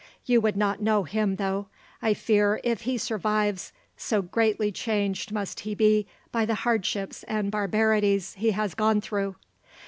You 0.25 0.41
would 0.41 0.57
not 0.57 0.81
know 0.81 1.03
him 1.03 1.35
though, 1.35 1.67
I 2.01 2.15
fear, 2.15 2.59
if 2.63 2.81
he 2.81 2.97
survives, 2.97 3.71
so 3.95 4.23
greatly 4.23 4.71
changed 4.71 5.31
must 5.31 5.59
he 5.59 5.75
be 5.75 6.07
by 6.31 6.43
the 6.43 6.55
hardships 6.55 7.21
and 7.27 7.51
barbarities 7.51 8.33
he 8.33 8.49
has 8.49 8.73
gone 8.73 8.99
through. 9.01 9.35